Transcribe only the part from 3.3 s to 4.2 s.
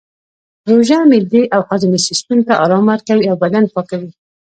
او بدن پاکوي